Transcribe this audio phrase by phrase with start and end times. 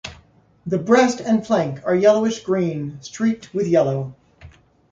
[0.65, 4.15] The breast and flank are yellowish-green streaked with yellow.